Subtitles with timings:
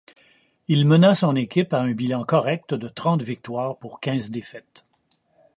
[0.67, 4.83] Il mena son équipe à un bilan correct de trente victoires pour quinze défaites.